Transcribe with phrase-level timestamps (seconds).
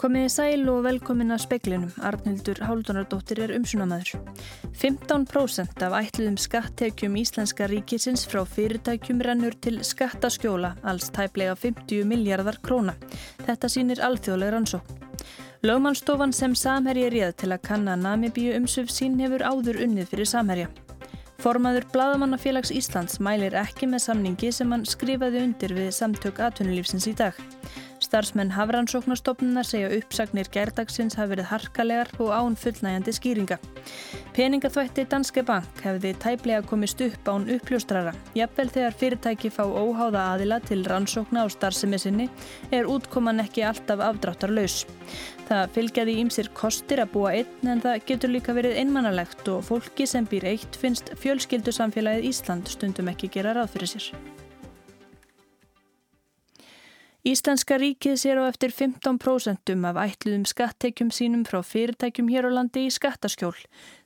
[0.00, 1.90] Komiði sæl og velkomin að speklinum.
[2.08, 4.22] Arnildur Háldunardóttir er umsunamæður.
[4.80, 12.56] 15% af ætluðum skattekjum Íslenska ríkisins frá fyrirtækjum rennur til skattaskjóla, alls tæplega 50 miljardar
[12.64, 12.94] króna.
[13.44, 14.94] Þetta sínir alþjóðlega rannsók.
[15.68, 20.70] Lögmannstofan sem Samherji réð til að kanna Namibíu umsöf sín hefur áður unnið fyrir Samherja.
[21.44, 27.16] Formaður Bladamannafélags Íslands mælir ekki með samningi sem hann skrifaði undir við samtök atvinnulífsins í
[27.20, 27.36] dag.
[28.10, 33.58] Starfsmenn Hafrannsóknarstofnunar segja uppsagnir gærdagsins hafi verið harkalegar og án fullnægjandi skýringa.
[34.34, 38.10] Peningaþvætti Danske Bank hefði tæplega komist upp án uppljóstrara.
[38.34, 42.26] Jafnvel þegar fyrirtæki fá óháða aðila til rannsókna á starfsemi sinni
[42.74, 44.80] er útkoman ekki alltaf afdráttar laus.
[45.46, 50.10] Það fylgjaði ímsir kostir að búa einn en það getur líka verið einmannalegt og fólki
[50.10, 54.29] sem býr eitt finnst fjölskyldusamfélagið Ísland stundum ekki gera ráð fyrir sér.
[57.20, 62.86] Íslenska ríkið sér á eftir 15% af ætluðum skattekjum sínum frá fyrirtækjum hér á landi
[62.88, 63.58] í skattaskjól.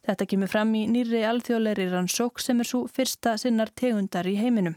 [0.02, 4.74] Þetta kemur fram í nýri alþjóðleiri rannsók sem er svo fyrsta sinnar tegundar í heiminum.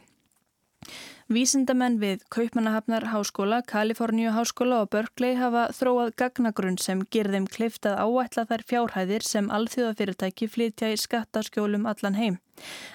[1.28, 7.98] Vísindamenn við Kaupmannahafnar Háskóla, Kaliforníu Háskóla og Berkeley hafa þróað gagnagrunn sem ger þeim kliftað
[8.00, 12.38] áætla þær fjárhæðir sem alþjóðafyrirtæki flytja í skattaskjólum allan heim.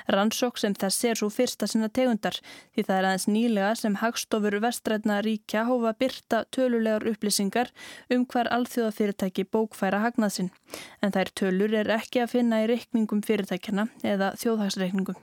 [0.08, 2.38] Rannsók sem þess er svo fyrsta sinna tegundar
[2.72, 7.68] því það er aðeins nýlega sem hagstofur vestrætna ríkja hófa byrta tölulegar upplýsingar
[8.08, 10.48] um hver alþjóðafyrirtæki bókfæra hagnaðsinn.
[11.04, 15.20] En þær tölur er ekki að finna í reikningum fyrirtækjana eða þjóðhagsreikningum.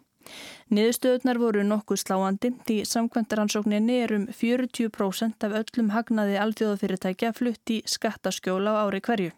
[0.69, 7.81] Niðurstöðunar voru nokkuð sláandi því samkvæmtaransókninni er um 40% af öllum hagnaði aldjóðafyrirtækja flutt í
[7.97, 9.31] skattaskjóla á ári hverju.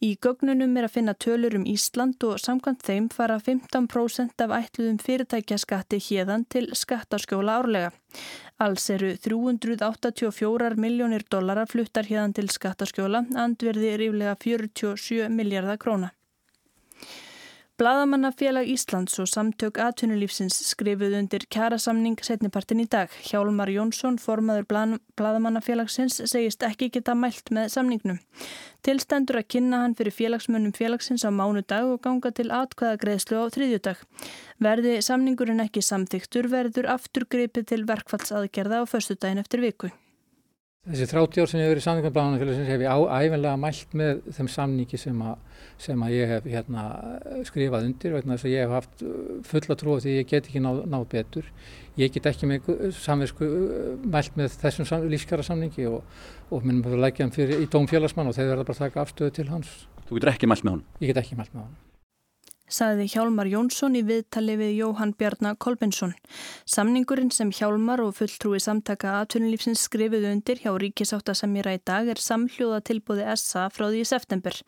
[0.00, 4.96] Í gögnunum er að finna tölur um Ísland og samkvæmt þeim fara 15% af ætluðum
[5.04, 7.90] fyrirtækjaskatti hérðan til skattaskjóla árlega.
[8.64, 16.14] Alls eru 384 miljónir dollara fluttar hérðan til skattaskjóla, andverði ríflega 47 miljardar króna.
[17.80, 23.14] Blaðamannafélag Íslands og samtök atvinnulífsins skrifuð undir kjærasamning setnipartin í dag.
[23.24, 24.66] Hjálmar Jónsson, formaður
[25.16, 28.18] Blaðamannafélagsins, segist ekki geta mælt með samningnum.
[28.84, 34.04] Tilstendur að kynna hann fyrir félagsmönnum félagsins á mánudag og ganga til atkvæðagreðslu á þriðjudag.
[34.60, 39.94] Verði samningurinn ekki samþyktur verður afturgripið til verkfallsaðgerða á förstudagin eftir viku.
[40.88, 44.22] Þessi 30 ár sem ég hef verið í samningum bláðanarfélagsins hef ég æfinlega mælt með
[44.32, 46.84] þeim samningi sem að, sem að ég hef hérna,
[47.44, 49.18] skrifað undir vegna þess að ég hef haft uh,
[49.50, 51.52] fulla trú því ég get ekki náð, náð betur.
[52.00, 56.00] Ég get ekki með samversku uh, mælt með þessum lífskjara samningi og,
[56.48, 59.36] og minnum að leggja hann fyrir í dómfélagsmann og þeir verða bara að taka afstöðu
[59.36, 59.76] til hans.
[60.08, 60.84] Þú getur ekki mælt með hann?
[61.04, 61.78] Ég get ekki mælt með hann
[62.70, 66.14] saði Hjálmar Jónsson í viðtali við Jóhann Bjarnar Kolbensson.
[66.64, 72.80] Samningurinn sem Hjálmar og fulltrúi samtaka aðtunulífsins skrifuðu undir hjá ríkisáttasemjara í dag er samhljóða
[72.86, 74.60] tilbúði SA frá því september.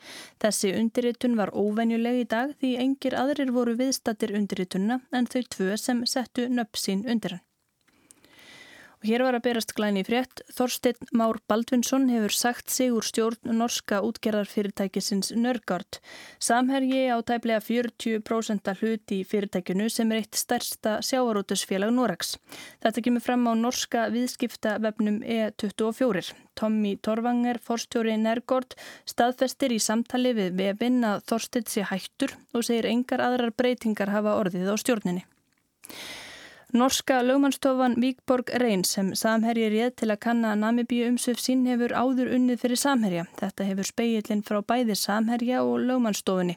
[0.43, 5.81] Þessi undirritun var óvenjuleg í dag því engir aðrir voru viðstattir undirritunna en þau tvö
[5.81, 7.47] sem settu nöpsín undir hann.
[9.03, 10.45] Hér var að berast glæni frétt.
[10.55, 15.99] Þorstein Már Baldvinsson hefur sagt sig úr stjórn norska útgerðarfyrirtækisins Nörgard.
[16.39, 22.37] Samherji á tæplega 40% hluti í fyrirtækinu sem er eitt stærsta sjávarótusfélag Noregs.
[22.79, 26.31] Þetta kemur fram á norska viðskipta vefnum E24.
[26.55, 32.93] Tommy Torvanger, forstjóri Nörgard, staðfestir í samtali við vefinn að Þorstein sé hættur og segir
[32.95, 35.27] engar aðrar breytingar hafa orðið á stjórninni.
[36.75, 42.31] Norska lögmannstofan Víkborg Reyn sem samherji réð til að kanna Namibíu umsöf sín hefur áður
[42.33, 43.25] unnið fyrir samherja.
[43.37, 46.57] Þetta hefur speilin frá bæði samherja og lögmannstofunni.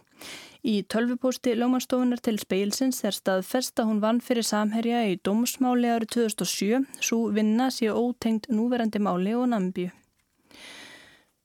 [0.64, 6.16] Í tölvupósti lögmannstofunar til speilsins er staðfest að hún vann fyrir samherja í dómsmáli árið
[6.16, 9.92] 2007, svo vinna sé ótengt núverandi máli og Namibíu.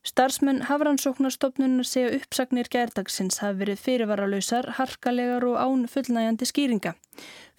[0.01, 6.95] Starfsmenn Hafrannsóknarstofnunar segja uppsagnir gærdagsins hafi verið fyrirvaralausar, harkalegar og án fullnægjandi skýringa.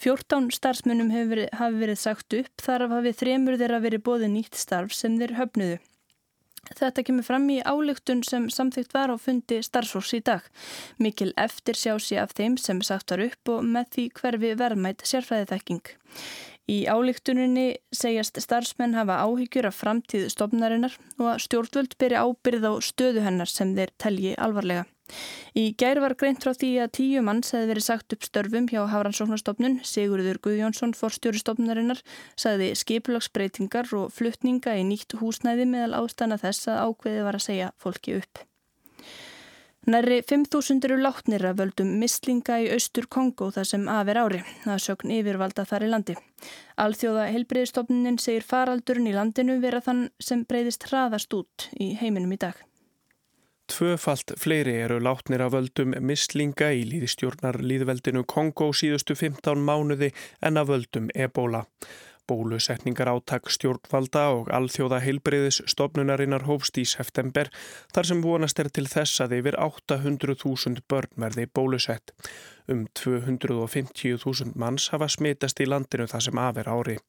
[0.02, 4.58] 14 starfsmennum hafi verið, verið sagt upp þar af hafið þremur þeirra verið bóði nýtt
[4.58, 5.78] starf sem þeir höfnuðu.
[6.72, 10.42] Þetta kemur fram í álygtun sem samþygt var á fundi starfsfólks í dag.
[10.98, 15.82] Mikil eftir sjásí af þeim sem sagt var upp og með því hverfi verðmætt sérfræðiþekking.
[16.70, 22.72] Í álíktuninni segjast starfsmenn hafa áhyggjur af framtíð stofnarinnar og að stjórnvöld beri ábyrð á
[22.78, 24.86] stöðu hennar sem þeir telji alvarlega.
[25.58, 28.80] Í gær var greint frá því að tíu manns hefði verið sagt upp störfum hjá
[28.92, 29.80] Hafrannsóknarstofnun.
[29.84, 32.00] Sigurður Guðjónsson, forstjóri stofnarinnar,
[32.38, 37.74] sagði skiplagsbreytingar og fluttninga í nýtt húsnæði meðal ástana þess að ákveði var að segja
[37.82, 38.46] fólki upp.
[39.82, 44.78] Næri 5.000 eru látnir að völdum mislinga í austur Kongo þar sem aðver ári, að
[44.84, 46.14] sögn yfirvalda þar í landi.
[46.78, 52.38] Alþjóða helbreyðstofnin segir faraldurinn í landinu vera þann sem breyðist hraðast út í heiminum í
[52.44, 52.54] dag.
[53.72, 60.12] Tvöfalt fleiri eru látnir að völdum mislinga í líðistjórnar líðveldinu Kongo síðustu 15 mánuði
[60.46, 61.64] en að völdum ebola.
[62.30, 67.50] Bólusetningar áttak stjórnvalda og alþjóða heilbreyðis stopnunarinnar hófst í september
[67.94, 72.14] þar sem vonast er til þess að yfir 800.000 börn verði bólusett.
[72.70, 77.00] Um 250.000 manns hafa smitast í landinu þar sem afer ári.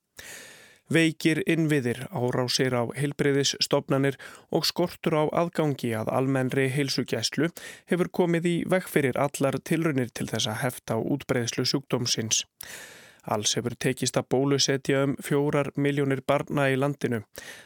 [0.91, 4.17] Veikir innviðir, árásir á heilbreyðis stopnanir
[4.51, 7.47] og skortur á aðgangi að almennri heilsugjæslu
[7.89, 12.43] hefur komið í vekk fyrir allar tilrunir til þess að hefta á útbreyðslu sjúkdómsins.
[13.23, 17.21] Alls hefur tekist að bólusetja um fjórar miljónir barna í landinu.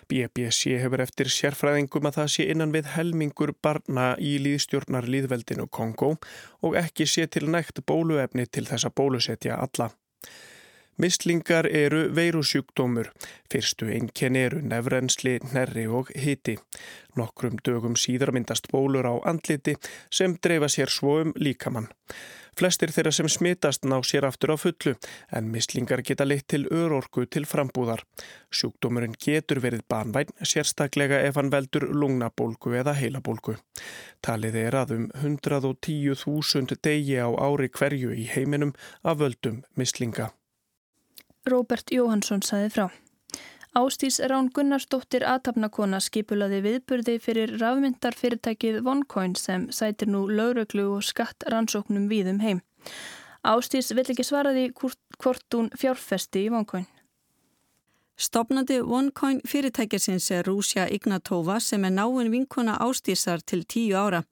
[0.10, 6.16] BBC hefur eftir sérfræðingum að það sé innan við helmingur barna í líðstjórnar líðveldinu Kongo
[6.62, 9.90] og ekki sé til nægt bóluefni til þess að bólusetja alla.
[10.98, 13.12] Mislingar eru veirusjúkdómur.
[13.54, 16.56] Fyrstu einkenni eru nefrensli, nerri og hiti.
[17.18, 19.76] Nokkrum dögum síðar myndast bólur á andliti
[20.10, 21.92] sem dreifa sér svo um líkamann.
[22.58, 24.96] Flestir þeirra sem smitast ná sér aftur á fullu
[25.38, 28.02] en mislingar geta leitt til örorku til frambúðar.
[28.50, 33.60] Sjúkdómurinn getur verið banvæn, sérstaklega ef hann veldur lungnabólgu eða heilabólgu.
[34.26, 38.74] Talið er að um 110.000 degi á ári hverju í heiminum
[39.06, 40.32] af völdum mislinga.
[41.48, 42.88] Róbert Jóhansson saði frá.
[43.78, 51.46] Ástís Rán Gunnarsdóttir aðtapnakona skipulaði viðburði fyrir rafmyndarfyrirtækið OneCoin sem sætir nú lauröglu og skatt
[51.52, 52.64] rannsóknum víðum heim.
[53.46, 56.88] Ástís vill ekki svaraði hvort hún fjárfesti í OneCoin.
[58.18, 64.24] Stopnandi OneCoin fyrirtækisins er Rúsja Ignatova sem er náinn vinkona Ástísar til tíu ára.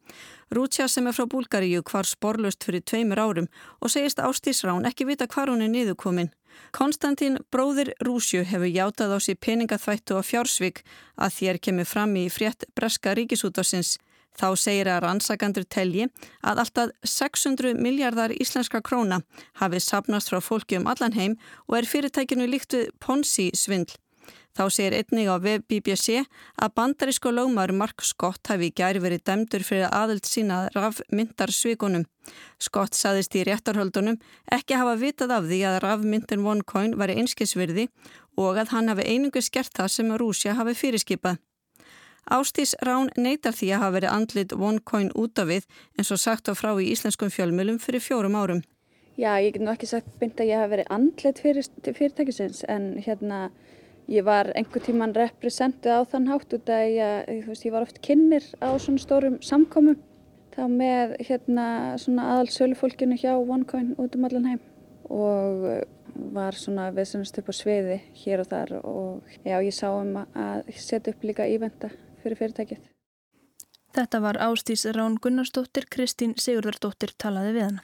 [0.50, 5.06] Rúsja sem er frá Búlgaríu hvar sporlust fyrir tveimur árum og segist Ástís Rán ekki
[5.06, 6.34] vita hvar hún er niðurkomin.
[6.76, 10.84] Konstantín bróðir Rúsju hefur játað á sér peningaþvættu og fjársvík
[11.16, 13.98] að þér kemur fram í frétt breska ríkisútásins.
[14.36, 16.10] Þá segir að rannsakandur telji
[16.44, 19.22] að alltaf 600 miljardar íslenska króna
[19.62, 21.38] hafið sapnast frá fólki um allan heim
[21.70, 23.96] og er fyrirtækinu líkt við Ponzi svindl.
[24.56, 26.22] Þá segir einnig á web BBC
[26.64, 32.06] að bandarísko lögmar Mark Scott hafi gæri verið dæmdur fyrir aðöld sína raf myndarsvíkunum.
[32.56, 34.16] Scott saðist í réttarhöldunum
[34.56, 37.90] ekki hafa vitað af því að raf myndin OneCoin var einskisvirði
[38.40, 41.42] og að hann hafi einungu skert það sem Rúsja hafi fyrirskipað.
[42.32, 45.68] Ástís Rán neytar því að hafa verið andlit OneCoin út af við
[46.00, 48.64] eins og sagt á frá í íslenskum fjölmjölum fyrir fjórum árum.
[49.20, 52.96] Já, ég get nú ekki sagt beint að ég hafa verið andlit fyrir, fyrirtækisins en
[53.04, 53.50] hérna
[54.12, 58.46] Ég var einhver tíman representuð á þann hátt út að ég, ég var oft kynir
[58.62, 59.98] á svona stórum samkomum
[60.54, 61.66] þá með hérna
[62.02, 64.62] svona aðal sölufólkinu hjá OneCoin út um allan heim
[65.10, 65.66] og
[66.36, 70.70] var svona viðsennast upp á sviði hér og þar og já ég sá um að
[70.78, 71.90] setja upp líka ívenda
[72.22, 72.86] fyrir fyrirtækið.
[73.96, 77.84] Þetta var Ástís Rán Gunnarsdóttir, Kristín Sigurðardóttir talaði við hana.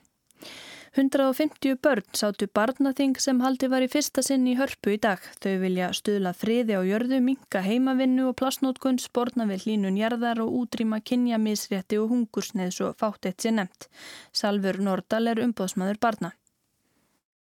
[0.92, 5.22] 150 börn sátu barnaþing sem haldi var í fyrsta sinn í hörpu í dag.
[5.40, 10.52] Þau vilja stuðla friði á jörðu, minka heimavinnu og plasnótkun, spórna við hlínun jarðar og
[10.60, 13.88] útrýma kynja misrétti og hungursneið svo fátt eitt sér nefnt.
[14.36, 16.34] Salfur Nordal er umbóðsmaður barna.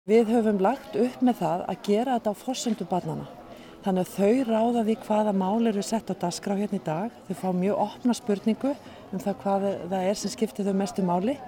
[0.05, 3.25] Við höfum lagt upp með það að gera þetta á fórsöndu barnana.
[3.81, 7.17] Þannig að þau ráða því hvaða mál eru sett á dasgrá hérna í dag.
[7.25, 8.75] Þau fá mjög opna spurningu
[9.09, 11.39] um það hvað það er sem skiptir þau mestu máli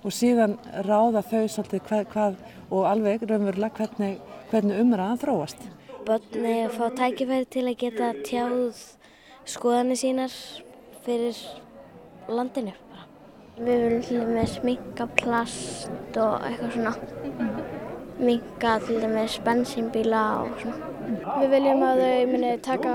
[0.00, 2.38] og síðan ráða þau svolítið hvað, hvað
[2.70, 5.66] og alveg raunverulega hvernig, hvernig umræðan þróast.
[6.06, 8.78] Bönni fá tækifæri til að geta tjáð
[9.48, 10.36] skoðanir sínar
[11.04, 11.36] fyrir
[12.30, 12.72] landinu.
[13.60, 16.94] Við viljum til dæmis minka plast og eitthvað svona.
[18.20, 20.88] Minka til dæmis bensínbíla og svona.
[21.40, 22.94] Við viljum að þau muni taka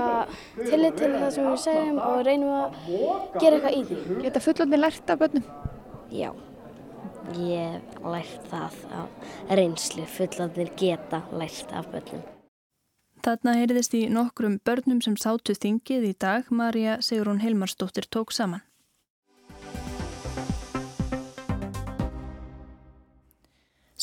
[0.56, 2.82] tillit til það sem við segjum og reynum að
[3.38, 4.18] gera eitthvað í því.
[4.26, 5.48] Geta fullotni lært af bönnum?
[6.10, 6.30] Já.
[7.34, 9.02] Ég hef lært það á
[9.58, 12.22] reynslu, fullandir geta lært af börnum.
[13.26, 18.62] Þarna heyrðist í nokkrum börnum sem sátu þingið í dag, Marja Sigrún Hilmarsdóttir tók saman.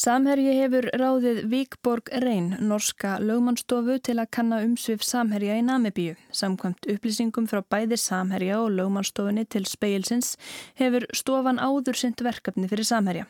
[0.03, 6.17] Samherji hefur ráðið Víkborg Reyn, norska lögmannstofu til að kanna umsvið Samherja í Namibíu.
[6.35, 10.33] Samkvæmt upplýsingum frá bæði Samherja og lögmannstofunni til speilsins
[10.81, 13.29] hefur stofan áður synd verkefni fyrir Samherja.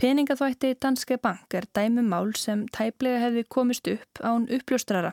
[0.00, 5.12] Peningaþvætti Danske Bank er dæmumál sem tæplega hefði komist upp án uppljóstrara.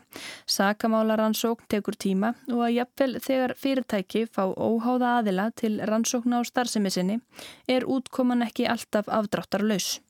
[0.56, 7.20] Sakamálarannsókn tekur tíma og að jafnvel þegar fyrirtæki fá óháða aðila til rannsókna á starfsemi
[7.68, 10.00] er útkoman ekki alltaf afdráttarlaus.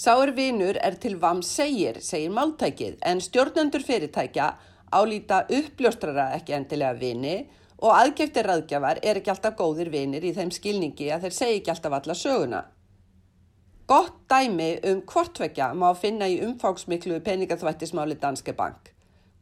[0.00, 4.46] Sáur vinur er til vam segir, segir máltækið, en stjórnendur fyrirtækja
[4.96, 7.34] álýta uppljóstrara ekki endilega vini
[7.84, 11.72] og aðgeftir raðgjafar er ekki alltaf góðir vinir í þeim skilningi að þeir segi ekki
[11.74, 12.62] alltaf alla söguna.
[13.92, 18.94] Gott dæmi um hvortvekja má finna í umfáksmiklu peningaþvættismáli Danske Bank.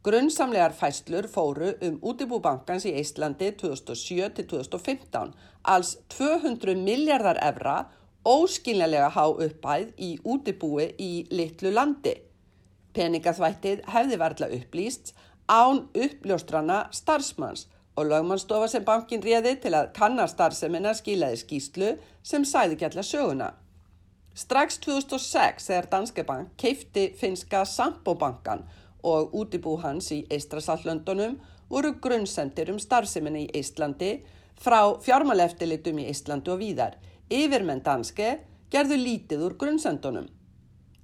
[0.03, 5.31] Grunnsamlegar fæslur fóru um útibúbankans í Íslandi 2007-2015,
[5.63, 7.77] alls 200 miljardar evra
[8.27, 12.15] óskiljanlega há uppæð í útibúi í litlu landi.
[12.93, 15.13] Peningaþvættið hefði verðla upplýst
[15.49, 21.89] án uppljóstrana starfsmanns og lögmannstofa sem bankin réði til að kanna starfsemina skilaði skýslu
[22.23, 23.53] sem sæði gætla söguna.
[24.35, 28.63] Strax 2006 þegar Danske Bank keifti finska Sampo-bankan
[29.03, 34.13] og útibú hans í Eistrasallöndunum voru grunnsendir um starfseminni í Íslandi
[34.59, 36.97] frá fjármáleftillitum í Íslandi og víðar
[37.29, 38.39] Yfirmenn danske
[38.73, 40.23] gerðu lítið úr grunnsendunum.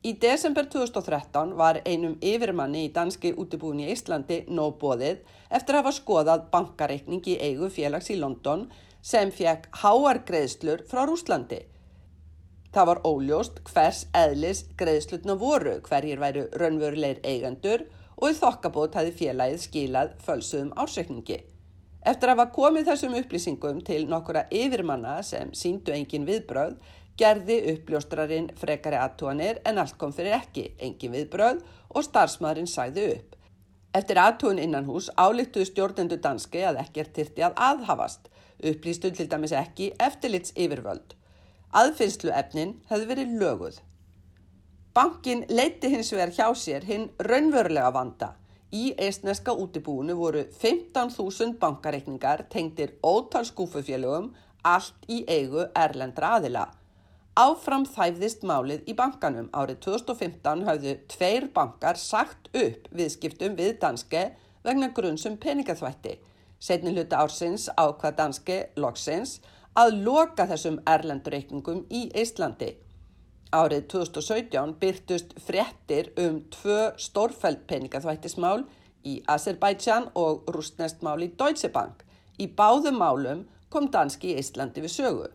[0.05, 5.21] Í desember 2013 var einum yfirmanni í danski útibúin í Íslandi nóbóðið
[5.53, 8.67] eftir að hafa skoðað bankareikning í eigu félags í London
[9.05, 11.61] sem fekk háar greiðslur frá Rúslandi.
[12.73, 17.85] Það var óljóst hvers eðlis greiðslutna voru hverjir væru raunverulegir eigendur
[18.17, 21.43] og í þokkabót hafi félagið skilað fölsuðum ársreikningi.
[22.05, 26.75] Eftir að hafa komið þessum upplýsingum til nokkura yfirmanna sem síndu engin viðbröð,
[27.17, 31.63] gerði uppljóstrarinn frekari aðtúanir en allt kom fyrir ekki, engin viðbröð
[31.95, 33.33] og starfsmaðurinn sæði upp.
[33.97, 38.29] Eftir aðtúin innan hús álíktuðu stjórnendu danski að ekkert þyrti að aðhafast,
[38.61, 41.17] upplýstu til dæmis ekki eftirlits yfirvöld.
[41.73, 43.81] Aðfinnslu efnin hefði verið löguð.
[44.93, 48.35] Bankin leiti hins vegar hjá sér hinn raunverulega vanda
[48.75, 54.33] Í eistneska útibúinu voru 15.000 bankareikningar tengdir ótal skúfufélögum
[54.67, 56.65] allt í eigu erlendra aðila.
[57.39, 59.47] Áfram þæfðist málið í bankanum.
[59.55, 64.25] Árið 2015 hafðu tveir bankar sagt upp viðskiptum við danske
[64.65, 66.17] vegna grunnsum peningaþvætti.
[66.59, 69.37] Setni hluta ársins ákvað danske loksins
[69.75, 72.73] að loka þessum erlendreikningum í Íslandi.
[73.53, 78.65] Árið 2017 byrtust frettir um tvö stórfæld peningaþvættismál
[79.05, 82.01] í Azerbaijan og rústnestmál í Deutsche Bank.
[82.41, 85.29] Í báðum málum kom danski í Íslandi við sögu.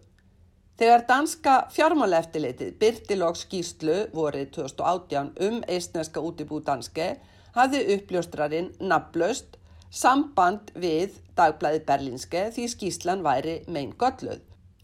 [0.81, 7.09] Þegar danska fjármáleftilitið byrti loks skýslu vorið 2018 um eistneska útibú danske
[7.55, 9.59] hafði uppljóstrarinn naflöst
[9.91, 14.41] samband við dagblæði berlinske því skýslan væri megin gölluð.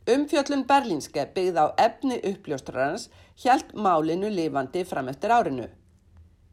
[0.06, 3.08] Umfjöllun berlinske byggð á efni uppljóstrarans
[3.42, 5.64] hjælt málinu lifandi fram eftir árinu.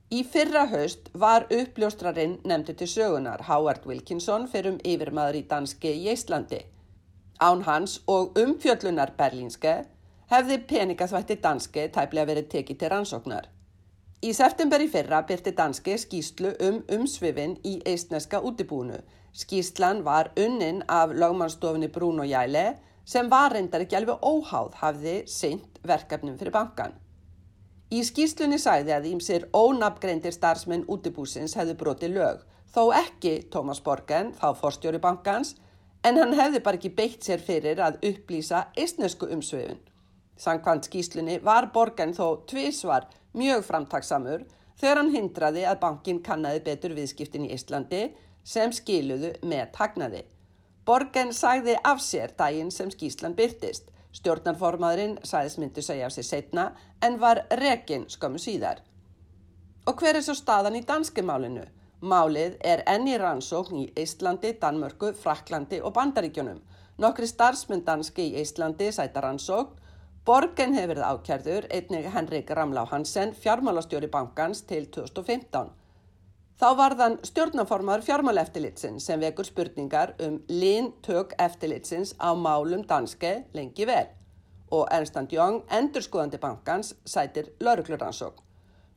[0.10, 5.92] Í fyrra haust var uppljóstrarinn nefndi til sögunar Howard Wilkinson fyrir um yfirmaður í danski
[6.00, 6.64] í Íslandi.
[7.42, 9.74] Án hans og umfjöllunar berlinske
[10.34, 13.46] hefði peningaþvætti danski tæplega verið tekið til rannsóknar.
[14.24, 18.98] Í september í fyrra byrti danski skýslu um umsvifin í eistneska útibúnu.
[19.34, 25.80] Skýslan var unnin af lagmannstofinni Bruno Jæle sem var reyndar ekki alveg óháð hafði seint
[25.84, 26.96] verkefnum fyrir bankan.
[27.94, 32.40] Í skýslunni sæði að ímsir ónafgreindir starfsmenn útibúsins hefði brotið lög,
[32.74, 35.54] þó ekki Tómas Borgen, þá forstjóri bankans,
[36.04, 39.78] en hann hefði bara ekki beitt sér fyrir að upplýsa eistnesku umsvefin.
[40.40, 43.06] Sankvæmt skýslunni var Borgen þó tvísvar
[43.38, 44.48] mjög framtaksamur
[44.80, 48.08] þegar hann hindraði að bankin kannaði betur viðskiptin í Íslandi
[48.44, 50.24] sem skiluðu með tagnaði.
[50.86, 53.86] Borgen sagði af sér daginn sem skýslan byrtist.
[54.14, 56.66] Stjórnarformaðurinn sagðis myndu segja af sér setna
[57.02, 58.82] en var rekin skömmu síðar.
[59.88, 61.64] Og hver er svo staðan í danskemálinu?
[62.04, 66.60] Málið er enni rannsókn í Íslandi, Danmörku, Fraklandi og Bandaríkjunum.
[67.00, 69.80] Nokkri starfsmynd danski í Íslandi sæta rannsókn.
[70.28, 75.72] Borgen hefur verið ákjærður, einnig Henrik Ramlá Hansen, fjármálastjóri bankans til 2015.
[76.60, 83.88] Þá var þann stjórnaformaður fjármáleftilitsin sem vekur spurningar um líntök eftirlitsins á málum danske lengi
[83.90, 84.08] vel
[84.74, 88.42] og Ernst Young, endurskoðandi bankans, sætir laurugluransókn.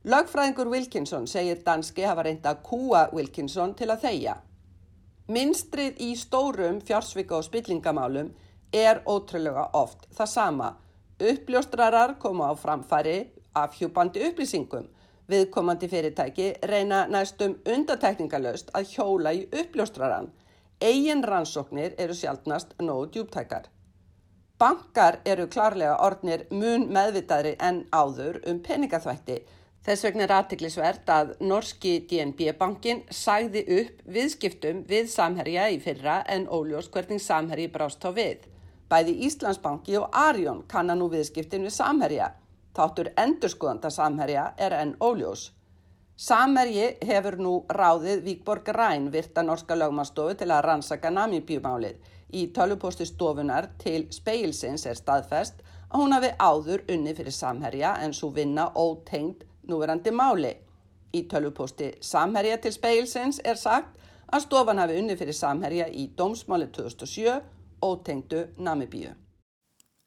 [0.07, 4.35] Lögfræðingur Wilkinson segir danski hafa reynda að kúa Wilkinson til að þeia.
[5.27, 8.29] Minstrið í stórum fjársvika og spillingamálum
[8.73, 10.69] er ótrúlega oft það sama.
[11.19, 13.17] Uppljóstrarar koma á framfæri
[13.53, 14.87] afhjúbandi upplýsingum.
[15.31, 20.31] Viðkomandi fyrirtæki reyna næstum undatekningalöst að hjóla í uppljóstraran.
[20.81, 23.67] Egin rannsóknir eru sjálfnast nógu djúptækar.
[24.57, 29.41] Bankar eru klárlega orðnir mun meðvitaðri en áður um peningaþvætti
[29.87, 36.43] Þess vegna er aðtiklisvert að norski DNB-bankin sæði upp viðskiptum við samherja í fyrra en
[36.51, 38.41] óljós hvernig samherji brást á við.
[38.91, 42.33] Bæði Íslandsbanki og Arjón kannan nú viðskiptin við samherja.
[42.77, 45.51] Þáttur endurskoðanda samherja er enn óljós.
[46.17, 51.97] Samherji hefur nú ráðið Víkborg Ræn virta norska lögmanstofu til að rannsaka namibjumálið.
[52.33, 58.13] Í tölvuposti stofunar til speilsins er staðfest að hún hafi áður unni fyrir samherja en
[58.13, 60.53] svo vinna ótengd núverandi máli.
[61.15, 63.95] Í tölvuposti Samherja til speilsins er sagt
[64.27, 67.39] að stofan hafi unni fyrir Samherja í dómsmáli 2007
[67.87, 69.15] og tengdu Namibíu.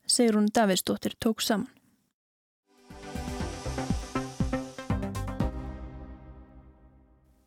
[0.07, 1.80] Sigrun Davidsdóttir tók saman.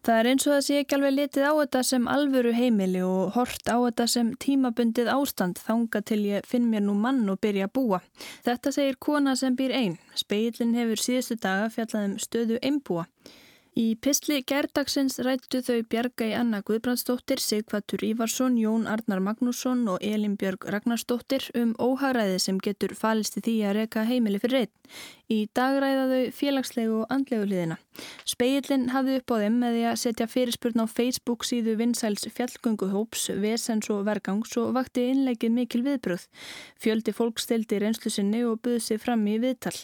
[0.03, 3.37] Það er eins og það sé ekki alveg litið á þetta sem alvöru heimili og
[3.37, 7.69] hort á þetta sem tímabundið ástand þanga til ég finn mér nú mann og byrja
[7.69, 8.01] að búa.
[8.43, 9.95] Þetta segir kona sem býr einn.
[10.19, 13.07] Speillin hefur síðustu daga fjallað um stöðu einbúa.
[13.73, 20.03] Í pistli gerdagsins rættu þau Bjarga í Anna Guðbrandsdóttir, Sigvatur Ívarsson, Jón Arnar Magnússon og
[20.05, 24.75] Elin Björg Ragnarsdóttir um óhagræði sem getur falist í því að reyka heimili fyrir reitt.
[25.33, 27.77] Í dag ræða þau félagslegu og andlegu hliðina.
[28.27, 33.25] Speillin hafði upp á þeim með því að setja fyrirspurn á Facebook síðu vinsæls fjallgönguhóps,
[33.41, 36.27] Vesens og Vergangs og vakti innlegið mikil viðbröð.
[36.81, 39.75] Fjöldi fólk stildi reynslu sinni og buði sig fram í viðtal.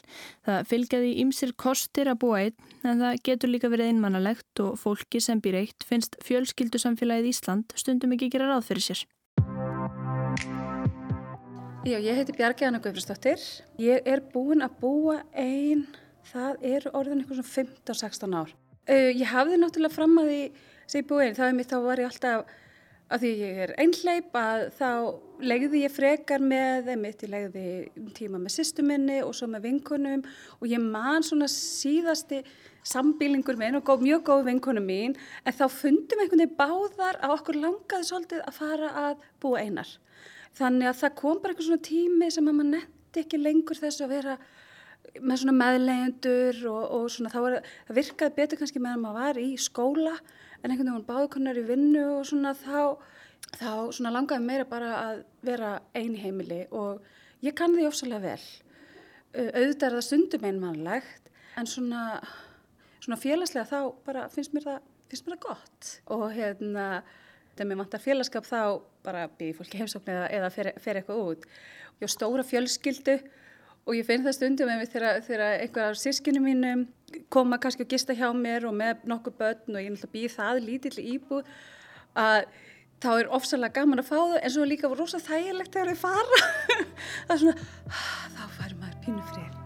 [0.46, 5.24] Það fylgjaði ímsir kostir að búa einn en það getur líka verið einmannalegt og fólki
[5.24, 9.08] sem býr eitt finnst fjölskyldusamfélagið Ísland stundum ekki gera ráð fyrir sér.
[11.88, 13.40] Já, ég heiti Bjarki Anna Guðfrisdóttir.
[13.80, 15.86] Ég er búin að búa einn,
[16.28, 18.50] það eru orðin eitthvað svona 15-16 ár.
[18.84, 20.40] Uh, ég hafði náttúrulega fram að því
[20.92, 22.52] sem ég búið einn, þá var ég alltaf,
[23.10, 24.90] að því ég er einhleip, að þá
[25.50, 30.26] legði ég frekar með, einmitt, ég legði tíma með sýstuminni og svo með vinkunum
[30.60, 32.44] og ég man svona síðasti
[32.86, 37.36] sambílingur minn og góð, mjög góð vinkunum mín, en þá fundum einhvern veginn báðar að
[37.38, 39.92] okkur langaði svolítið að fara að búa einar.
[40.60, 44.06] Þannig að það kom bara eitthvað svona tími sem að maður netti ekki lengur þessu
[44.06, 44.40] að vera
[45.20, 47.56] með svona meðlegendur og, og svona þá var,
[47.88, 50.16] það virkaði betur kannski meðan maður var í skóla
[50.60, 53.00] en einhvern veginn báðukunnar í vinnu og svona þá,
[53.56, 57.02] þá svona langaði meira bara að vera eini heimili og
[57.46, 58.46] ég kann því ofsalega vel.
[59.30, 62.04] Auðvitað er það stundum einmannlegt en svona,
[63.00, 64.80] svona félagslega þá bara finnst mér það,
[65.12, 66.88] finnst mér það gott og hérna
[67.56, 68.62] þegar mér vantar félagskap þá
[69.04, 71.46] bara býði fólki heimsókn eða, eða fer, fer eitthvað út.
[72.00, 73.20] Ég á stóra fjölskyldu
[73.88, 76.88] og ég finn það stundum mig þegar, þegar einhver af sískinu mínum
[77.34, 80.60] koma kannski að gista hjá mér og með nokkur börn og ég náttúrulega býði það
[80.66, 81.48] lítill íbúð
[82.20, 82.44] að
[83.00, 86.44] þá er ofsalega gaman að fá þau en svo líka rosa þægilegt þegar þau fara.
[87.30, 87.56] það er svona,
[87.88, 89.58] ah, þá fær maður pínu frið.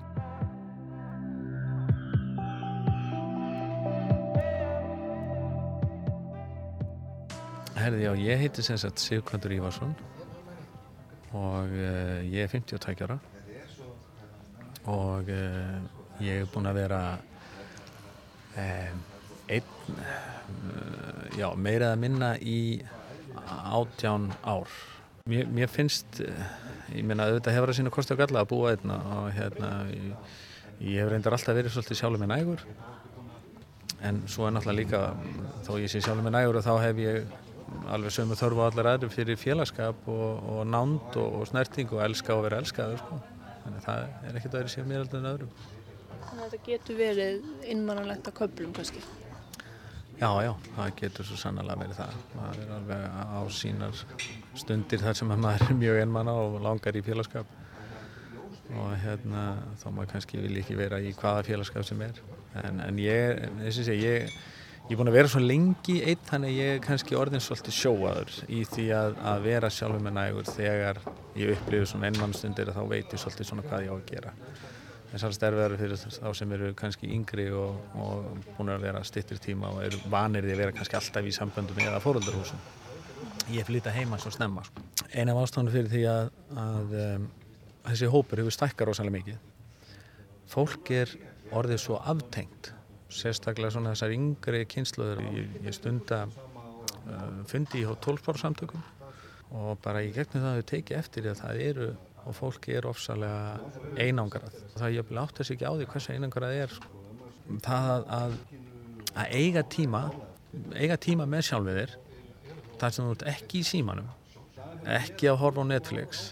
[7.83, 9.91] Herði, já, ég heiti sem sagt Sigurkandur Ívarsson
[11.35, 13.17] og uh, ég er 52 ára
[14.89, 15.77] og uh,
[16.23, 17.01] ég er búinn að vera
[18.57, 19.03] um,
[19.53, 22.61] einn, uh, já, meira að minna í
[23.47, 24.71] átján ár.
[25.29, 26.19] Mér, mér finnst,
[26.91, 30.33] ég meina auðvitað hefur að sína kosti og galla að búa einna og hérna, ég,
[30.83, 32.65] ég hef reyndar alltaf verið svolítið sjálfur með nægur
[34.03, 35.01] en svo er náttúrulega líka,
[35.63, 37.37] þó ég sé sjálfur með nægur og þá hef ég
[37.93, 42.03] alveg sömu þörfu á allar aðri fyrir félagskap og, og nánd og, og snerting og
[42.05, 43.19] elska og vera elskaður sko.
[43.63, 45.57] Þannig að það er ekkert aðri sér mér aldrei en öðrum.
[46.23, 49.03] Þannig að þetta getur verið innmannalegt að köplum kannski?
[50.19, 52.17] Já, já, það getur svo sannlega verið það.
[52.37, 54.01] Maður er alveg á sínar
[54.61, 57.59] stundir þar sem maður er mjög einmanna og langar í félagskap.
[58.73, 59.43] Og hérna
[59.81, 62.21] þá maður kannski vil ekki vera í hvaða félagskap sem er.
[62.61, 64.37] En, en ég, þess að ég
[64.83, 68.33] Ég er búin að vera svo lengi eitt þannig ég er kannski orðin svolítið sjóaður
[68.51, 70.99] í því að, að vera sjálfur með nægur þegar
[71.39, 74.33] ég upplifir svona ennmannstundir að þá veit ég svolítið svona hvað ég á að gera.
[75.07, 79.05] Það er svolítið erfiðar fyrir þá sem eru kannski yngri og, og búin að vera
[79.07, 82.59] stittir tíma og eru vanir því að vera kannski alltaf í samböndum eða fóröldarhúsum.
[83.55, 84.67] Ég flytta heima svo snemma.
[84.67, 84.83] Sko.
[85.13, 86.27] Einn af ástofnum fyrir því að,
[86.59, 87.31] að um,
[87.87, 89.31] þessi hópur hefur stækkar ósæðilega
[93.13, 95.21] er sérstaklega svona þessar yngri kynsluður.
[95.35, 98.83] Ég, ég stunda uh, fundi í 12 samtökum
[99.53, 101.87] og bara í gegnum það við tekið eftir að það eru
[102.23, 103.59] og fólki er ofsalega
[103.99, 104.53] einangrað.
[104.77, 107.01] Það ég átt þess ekki á því hversu einangrað er sko.
[107.65, 108.37] það að,
[109.13, 110.05] að eiga tíma
[110.77, 111.95] eiga tíma með sjálfið þér
[112.81, 114.09] þar sem þú ert ekki í símanum
[114.97, 116.23] ekki að horfa á Netflix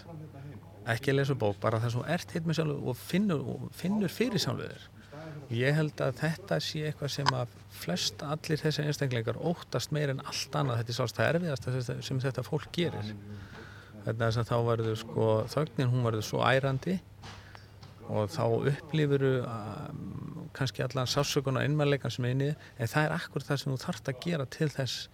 [0.92, 3.68] ekki að lesa bók, bara þess að þú ert hitt með sjálfið og finnur, og
[3.76, 4.88] finnur fyrir sjálfið þér
[5.56, 10.22] ég held að þetta sé eitthvað sem að flest allir þessi einstakleikar óttast meir en
[10.24, 10.82] allt annað.
[10.82, 13.14] Þetta er svolítið erfiðast sem þetta fólk gerir.
[14.02, 16.98] Þetta er þess að þá verður sko þögnin hún verður svo ærandi
[18.12, 22.48] og þá upplifur um, kannski allan sásökunar innmæleikan sem er inni.
[22.76, 25.06] En það er akkur það sem þú þarfst að gera til þess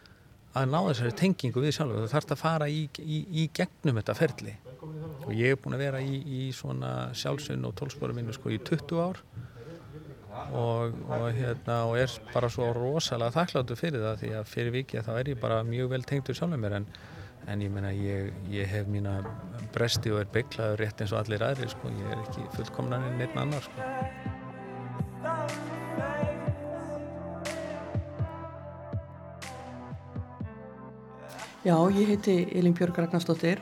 [0.56, 4.16] að ná þessari tengingu við sjálf þú þarfst að fara í, í, í gegnum þetta
[4.18, 4.56] ferli.
[5.26, 8.58] Og ég hef búin að vera í, í svona sjálfsvinn og tólsporum minni sko í
[8.64, 9.20] 20 ár
[10.56, 15.06] og, og, hérna, og er bara svo rosalega þakkláttu fyrir það því að fyrir vikið
[15.08, 16.90] þá er ég bara mjög vel tengtur sjálf með mér en
[17.48, 19.18] en ég meina ég, ég hef mína
[19.72, 23.16] bresti og er bygglaður rétt eins og allir aðri sko, ég er ekki fullkomnan en
[23.20, 23.86] neitt annar sko.
[31.64, 33.60] Já, ég heiti Elin Björg Ragnarstóttir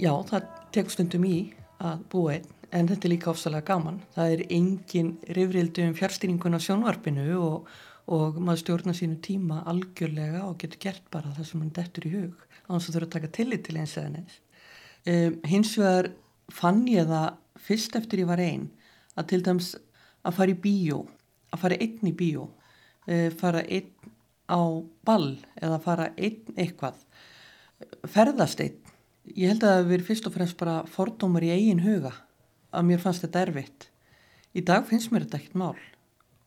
[0.00, 1.36] Já, það tekur stundum í
[1.82, 4.00] að búa einn en þetta er líka ofsalega gaman.
[4.14, 7.68] Það er engin rifrildu um fjárstýringun á sjónvarpinu og,
[8.10, 12.14] og maður stjórna sínu tíma algjörlega og getur gert bara það sem mann dettur í
[12.14, 14.38] hug á þess að þurfa að taka tillit til eins eða neins.
[15.10, 16.10] Um, hins vegar
[16.54, 17.28] fann ég það
[17.66, 18.68] fyrst eftir ég var einn
[19.18, 19.74] að til dæms
[20.26, 21.02] að fara í bíó,
[21.50, 22.46] að fara einn í bíó,
[23.10, 24.14] uh, fara einn
[24.50, 24.62] á
[25.06, 27.02] ball eða fara einn eitthvað,
[28.06, 28.78] ferðast einn.
[29.30, 32.12] Ég held að það hefur fyrst og fremst bara fordómar í eigin huga
[32.70, 33.88] að mér fannst þetta erfitt.
[34.56, 35.76] Í dag finnst mér þetta ekkert mál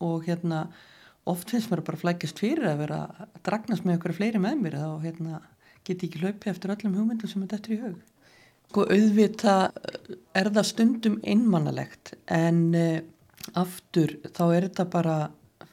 [0.03, 0.65] og hérna
[1.29, 4.79] oft finnst mér bara flækjast fyrir að vera að dragnast með okkur fleiri með mér
[4.87, 5.39] og hérna
[5.87, 8.01] geti ekki hlaupið eftir öllum hugmyndum sem er dættur í hug.
[8.73, 12.99] Og auðvita eh, er það stundum einmannalegt en uh,
[13.59, 15.17] aftur þá er þetta bara,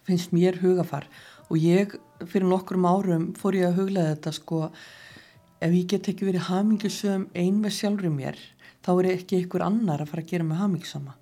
[0.06, 1.06] finnst mér hugafar
[1.50, 1.94] og ég
[2.28, 4.62] fyrir nokkrum árum fór ég að huglega þetta sko
[5.60, 8.40] ef ég get ekki verið hamingisum ein með sjálfur mér
[8.84, 11.16] þá er ekki ykkur annar að fara að gera mig hamingsama.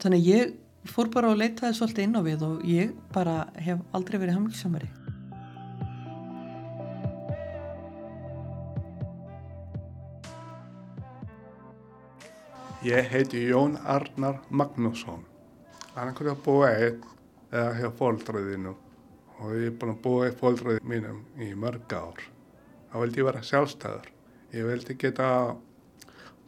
[0.00, 0.52] Þannig ég
[0.88, 4.38] fór bara að leita það svolítið inn á við og ég bara hef aldrei verið
[4.38, 4.88] hamingsamari.
[12.82, 15.20] Ég heiti Jón Arnar Magnússon.
[15.94, 17.04] Annarkvæmt að búa einn
[17.52, 18.72] eða hjá fólkdraðinu
[19.42, 22.24] og ég er búin að búa í fólkdraðinu mínum í mörg ár.
[22.90, 24.08] Þá vildi ég vera sjálfstæður.
[24.56, 25.28] Ég vildi geta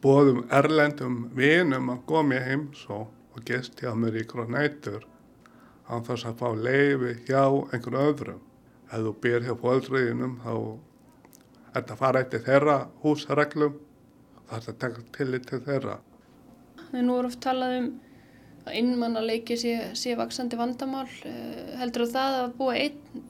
[0.05, 5.07] bóðum erlendum vinum að góða mér heims og, og gesti á mér ykkur á nætur
[5.89, 7.41] á þess að fá leiði hjá
[7.73, 8.43] einhvern öðrum.
[8.85, 13.79] Ef þú byr hjá fólkdraðinum þá er þetta að fara eftir þeirra húsreglum
[14.45, 15.99] það er að taka tillit til þeirra.
[16.95, 17.87] Nú er oft talað um
[18.65, 21.07] að innmannaleiki sé, sé vaksandi vandamál.
[21.27, 22.77] Eh, heldur það að búa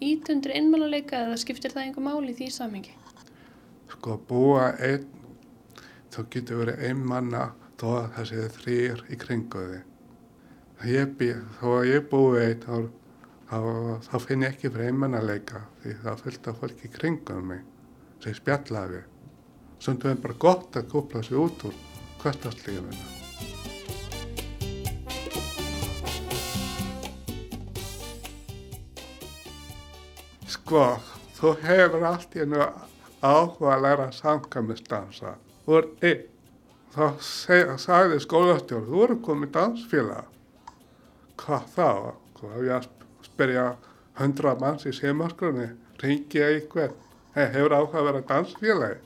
[0.03, 2.95] ítundur innmannaleika eða skiptir það einhver mál í því samengi?
[3.95, 5.07] Sko búa einn,
[6.15, 9.80] þá getur verið einmanna þó að það séu þrýr í kringuði.
[11.60, 12.75] Þó að ég búi einn, þá,
[13.49, 13.58] þá,
[14.06, 17.65] þá finn ég ekki fyrir einmannaleika því það fylgta fólki í kringum mig
[18.23, 19.04] sem spjallafi.
[19.84, 21.75] Svontu er bara gott að kúpla sig út úr
[22.23, 22.95] hvertastlífuna.
[30.56, 30.86] Sko,
[31.36, 32.63] þú hefur allt í hennu
[33.19, 35.36] áhuga að læra samkvæmistansa.
[35.65, 36.23] Þú er einn.
[36.95, 40.30] Þá sagði skólastjórn, þú eru komið dansfélag.
[41.41, 41.89] Hvað þá?
[42.38, 42.86] Hvað hef ég að
[43.25, 43.65] spyrja
[44.19, 45.65] hundra manns í semaskrunni,
[45.99, 46.95] ringi ég eitthvað,
[47.36, 49.01] hey, hefur áhuga að vera dansfélagi?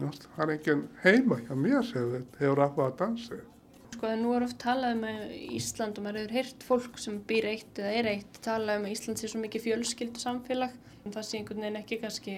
[0.00, 3.40] Það er ekki heima hjá mér sem hefur áhuga að dansa.
[3.94, 5.26] Sko nú er oft talað um
[5.58, 8.94] Ísland og maður hefur heyrt fólk sem býr eitt eða er eitt talað um að
[8.94, 10.72] Ísland sé svo mikið fjölskyldu samfélag
[11.04, 12.36] en það sé einhvern veginn ekki kannski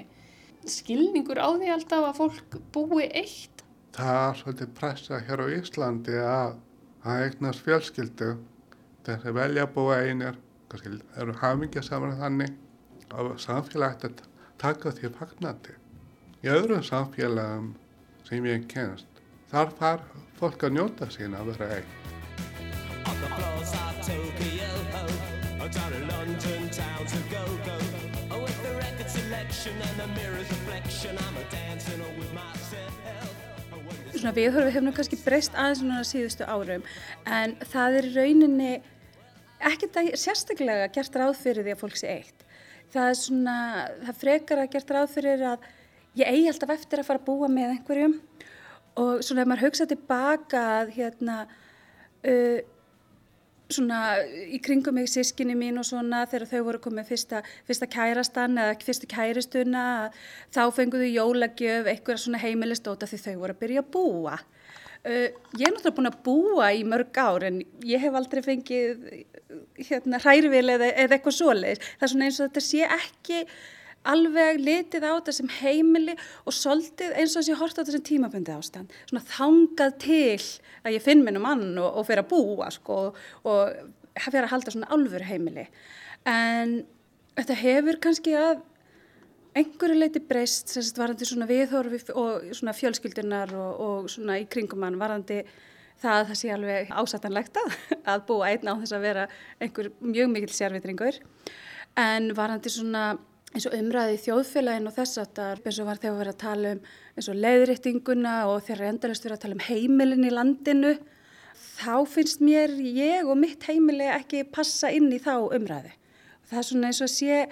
[0.70, 3.64] skilningur á því alltaf að fólk búi eitt.
[3.96, 6.56] Það er svolítið pressa hér á Íslandi að
[7.02, 8.30] það eignast fjölskyldu
[9.06, 10.38] þessi velja að búa einir
[10.72, 12.54] kannski eru hafingja saman þannig
[13.12, 14.22] og samfélagi að
[14.62, 15.74] taka því fagnandi.
[16.42, 17.72] Í öðrum samfélagum
[18.28, 19.22] sem ég kennst
[19.52, 20.06] þar far
[20.38, 21.90] fólk að njóta sín að vera einn.
[34.12, 36.82] Svona viðhorfið hefur nú kannski breyst aðeins núna síðustu árum
[37.30, 38.72] en það er rauninni
[39.62, 42.42] ekkert að sérstaklega gert ráð fyrir því að fólk sé eitt.
[42.90, 43.56] Það er svona,
[44.02, 45.70] það frekar að gert ráð fyrir að
[46.18, 48.18] ég eigi alltaf eftir að fara að búa með einhverjum.
[48.98, 52.58] Og svona ef maður hugsa tilbaka að hérna uh,
[53.76, 58.60] svona í kringum mig sískinni mín og svona þegar þau voru komið fyrsta, fyrsta kærastan
[58.60, 59.84] eða fyrstu kæristuna
[60.54, 64.38] þá fenguðu jólagjöf eitthvað svona heimilistóta því þau voru að byrja að búa.
[65.02, 69.24] Uh, ég er náttúrulega búin að búa í mörg ár en ég hef aldrei fengið
[69.88, 71.86] hérna hærvil eða, eða eitthvað svoleiðis.
[71.96, 73.40] Það er svona eins og þetta sé ekki
[74.08, 77.82] alveg litið á þetta sem heimili og soldið eins og þess að ég horta á
[77.82, 78.96] þetta sem tímabundi ástand.
[79.10, 80.40] Svona þangað til
[80.82, 82.98] að ég finn minnum mann og, og fer að búa sko
[83.48, 85.68] og fer að halda svona alvöru heimili.
[86.28, 86.82] En
[87.38, 88.62] þetta hefur kannski að
[89.58, 94.80] einhverju leiti breyst sem varandi svona viðhorfi og svona fjölskyldunar og, og svona í kringum
[94.80, 95.42] mann varandi
[96.02, 97.74] það að það sé alveg ásættanlegt að,
[98.14, 99.26] að búa einn á þess að vera
[99.60, 101.20] einhver mjög mikil sérvitringur
[102.00, 103.04] en varandi svona
[103.52, 106.42] eins og umræði þjóðfélagin og þess að það eins og var þegar við verðum að
[106.42, 110.92] tala um eins og leiðréttinguna og þegar endalist verðum að tala um heimilin í landinu
[111.82, 115.92] þá finnst mér ég og mitt heimili ekki passa inn í þá umræði.
[116.48, 117.42] Það er svona eins og sé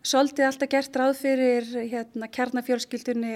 [0.00, 3.32] svolítið alltaf gert ráð fyrir hérna, kjarnafjölskyldunni,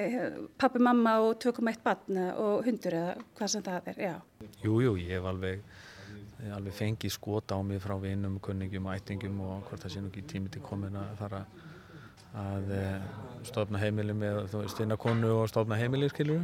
[0.61, 4.15] pappi, mamma og 2,1 barn og hundur eða hvað sem það er, já.
[4.63, 5.61] Jú, jú, ég hef alveg,
[6.57, 10.13] alveg fengið skot á mig frá vinum, kunningum og ættingum og hvort það sé nú
[10.13, 11.45] ekki tími til komin að fara
[12.35, 13.09] að eh,
[13.47, 16.43] stofna heimili með þú veist vinnakonu og stofna heimili skilur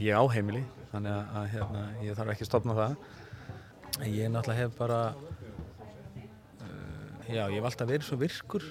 [0.00, 2.94] ég á heimili þannig að, að hérna, ég þarf ekki að stofna það.
[4.06, 5.00] Ég náttúrulega hef bara
[6.64, 8.64] uh, já ég hef alltaf verið svo virkur.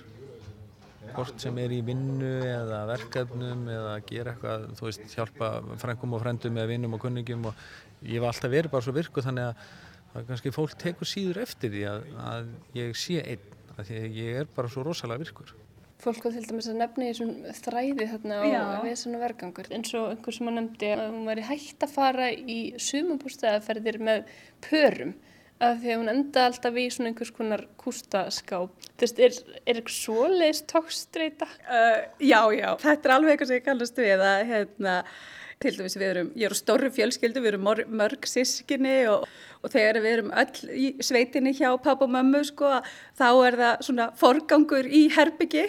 [1.10, 6.21] Hvort sem er í vinnu eða verkefnum eða gera eitthvað þú veist hjálpa frengum og
[6.23, 7.63] frendum eða vinnum og kunningum og
[8.04, 9.63] ég hef alltaf verið bara svo virkur þannig að,
[10.13, 14.54] að kannski fólk tekur síður eftir því að, að ég sé einn að ég er
[14.54, 15.56] bara svo rosalega virkur
[16.00, 20.14] fólk á til dæmis að nefna í svona þræði þarna á vesenu vergangur eins og
[20.14, 24.30] einhver sem að nefndi að hún væri hægt að fara í sumabústæðaferðir með
[24.64, 25.18] pörum
[25.60, 28.86] af því að hún enda alltaf í svona einhvers konar kústaskáp.
[28.96, 29.36] Þú veist, er,
[29.66, 31.50] er eitthvað svoleiðis tókstreita?
[31.68, 34.96] Uh, já, já, þetta er alveg eitthvað sem ég kannast við að hérna
[35.60, 37.68] til dæmis við erum, ég er á stóru fjölskyldu, við erum
[38.00, 39.26] mörg sískinni og,
[39.60, 42.78] og þegar við erum öll í sveitinni hjá pappa og mömmu sko,
[43.20, 45.68] þá er það svona forgangur í herbyggi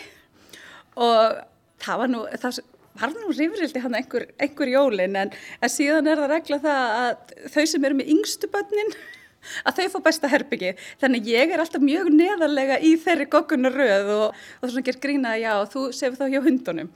[0.96, 1.38] og
[1.84, 2.60] það var nú, það
[3.00, 7.38] var nú rífrildi hann einhver, einhver jólin en, en síðan er það regla það að
[7.54, 8.92] þau sem eru með yngstu bönnin
[9.66, 14.42] að þau fá besta herbyggi þannig ég er alltaf mjög neðarlega í þeirri goggunaröð og,
[14.60, 16.92] og svona gerð grína að já, þú sefur þá hjá hundunum.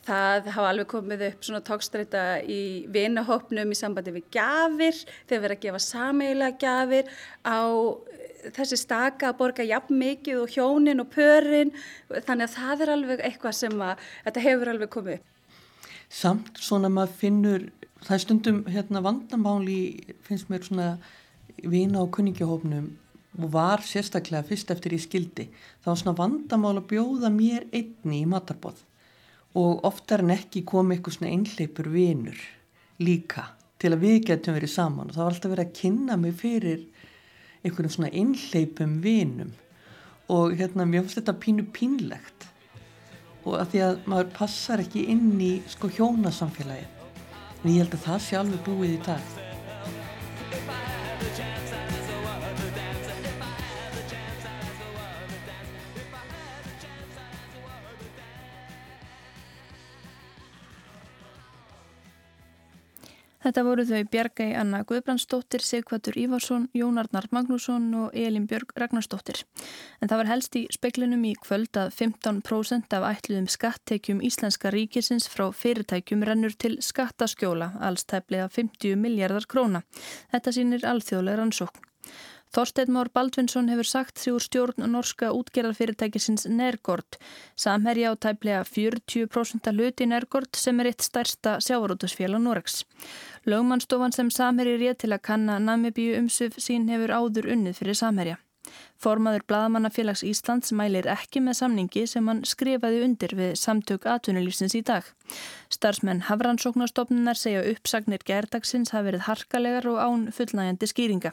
[0.00, 4.96] Það hafa alveg komið upp svona tókstreita í vinahopnum í sambandi við gafir,
[5.28, 7.10] þegar við erum að gefa sameiginlega gafir
[7.44, 7.60] á
[8.56, 11.74] þessi staka að borga jafn mikið og hjónin og pörin.
[12.10, 15.22] Þannig að það er alveg eitthvað sem að þetta hefur alveg komið.
[16.10, 17.68] Samt svona maður finnur,
[18.02, 19.80] það er stundum hérna vandamáli
[20.26, 20.90] finnst mér svona
[21.60, 22.90] vina og kunningahófnum
[23.38, 25.46] og var sérstaklega fyrst eftir í skildi.
[25.84, 28.82] Þá svona vandamál að bjóða mér einni í matarbóð
[29.58, 32.38] og oftar en ekki kom eitthvað svona einhleipur vinur
[33.02, 33.48] líka
[33.80, 35.10] til að við getum verið saman.
[35.10, 36.82] Og það var alltaf verið að kynna mig fyrir
[37.64, 39.52] einhvern svona innleipum vinum.
[40.30, 42.48] Og hérna mér finnst þetta pínu pínlegt.
[43.44, 46.88] Og að því að maður passar ekki inn í sko hjónasamfélagi
[47.60, 49.49] en ég held að það sé alveg búið í dag
[63.40, 69.46] Þetta voru þau Bjargæi Anna Guðbrandsdóttir, Sigvatur Ívarsson, Jónarnar Magnússon og Elin Björg Ragnarsdóttir.
[70.00, 75.28] En það var helst í speklinum í kvöld að 15% af ætluðum skattekjum Íslenska ríkisins
[75.32, 79.86] frá fyrirtækjum rennur til skattaskjóla, alls tæplega 50 miljardar króna.
[80.34, 81.88] Þetta sínir alþjóðlega rannsókn.
[82.50, 87.18] Þorstein Már Baldvinsson hefur sagt sig úr stjórn norska útgerðarfyrirtækisins Nergord.
[87.54, 92.82] Samherja á tæplega 40% hluti Nergord sem er eitt stærsta sjávarútusfélag Noregs.
[93.46, 98.40] Lögmannstofan sem Samherji rétt til að kanna Namibíu umsuf sín hefur áður unnið fyrir Samherja.
[98.98, 104.82] Formaður Blaðamannafélags Íslands mælir ekki með samningi sem hann skrifaði undir við samtök atvinnulífsins í
[104.90, 105.06] dag.
[105.70, 111.32] Starsmenn Hafrannsóknarstofnunar segja uppsagnir gerdagsins hafi verið harkalegar og án fullnægjandi skýringa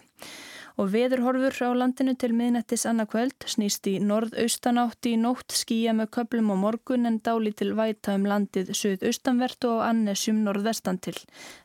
[0.77, 6.53] og veðurhorfur á landinu til miðnettis annarkvöld snýst í norðaustanátt í nótt skýja með köplum
[6.53, 11.17] á morgun en dáli til væta um landið söðaustanvert og annesjum norðvestan til,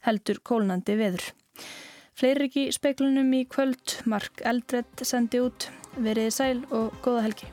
[0.08, 1.28] heldur kólnandi veður.
[2.16, 7.52] Fleiri ekki speiklunum í kvöld, Mark Eldredd sendi út, veriði sæl og góða helgi.